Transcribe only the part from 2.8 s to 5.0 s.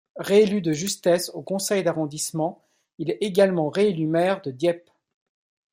il est également réélu maire de Dieppe.